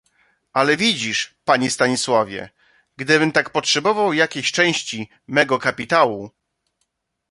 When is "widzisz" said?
0.77-1.35